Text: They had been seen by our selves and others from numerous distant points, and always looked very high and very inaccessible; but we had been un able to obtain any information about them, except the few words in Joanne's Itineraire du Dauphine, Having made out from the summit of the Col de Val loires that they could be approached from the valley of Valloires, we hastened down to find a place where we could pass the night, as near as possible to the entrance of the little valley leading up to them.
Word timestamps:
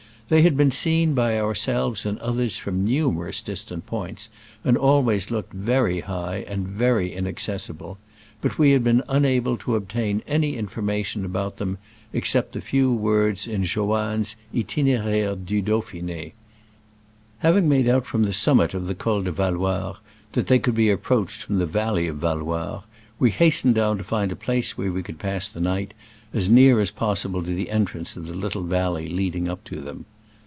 They 0.31 0.43
had 0.43 0.55
been 0.55 0.71
seen 0.71 1.13
by 1.13 1.37
our 1.37 1.53
selves 1.53 2.05
and 2.05 2.17
others 2.19 2.57
from 2.57 2.85
numerous 2.85 3.41
distant 3.41 3.85
points, 3.85 4.29
and 4.63 4.77
always 4.77 5.29
looked 5.29 5.51
very 5.51 5.99
high 5.99 6.45
and 6.47 6.65
very 6.65 7.11
inaccessible; 7.11 7.97
but 8.39 8.57
we 8.57 8.71
had 8.71 8.81
been 8.81 9.03
un 9.09 9.25
able 9.25 9.57
to 9.57 9.75
obtain 9.75 10.23
any 10.25 10.55
information 10.55 11.25
about 11.25 11.57
them, 11.57 11.79
except 12.13 12.53
the 12.53 12.61
few 12.61 12.93
words 12.93 13.45
in 13.45 13.65
Joanne's 13.65 14.37
Itineraire 14.55 15.35
du 15.35 15.61
Dauphine, 15.61 16.31
Having 17.39 17.67
made 17.67 17.89
out 17.89 18.05
from 18.05 18.23
the 18.23 18.31
summit 18.31 18.73
of 18.73 18.87
the 18.87 18.95
Col 18.95 19.23
de 19.23 19.33
Val 19.33 19.51
loires 19.55 19.97
that 20.31 20.47
they 20.47 20.59
could 20.59 20.75
be 20.75 20.89
approached 20.89 21.41
from 21.43 21.59
the 21.59 21.65
valley 21.65 22.07
of 22.07 22.19
Valloires, 22.21 22.83
we 23.19 23.31
hastened 23.31 23.75
down 23.75 23.97
to 23.97 24.03
find 24.05 24.31
a 24.31 24.37
place 24.37 24.77
where 24.77 24.93
we 24.93 25.03
could 25.03 25.19
pass 25.19 25.49
the 25.49 25.59
night, 25.59 25.93
as 26.33 26.49
near 26.49 26.79
as 26.79 26.89
possible 26.89 27.43
to 27.43 27.51
the 27.51 27.69
entrance 27.69 28.15
of 28.15 28.27
the 28.27 28.33
little 28.33 28.63
valley 28.63 29.09
leading 29.09 29.49
up 29.49 29.61
to 29.65 29.81
them. 29.81 30.05